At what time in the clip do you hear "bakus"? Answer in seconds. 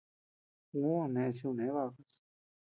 1.75-2.11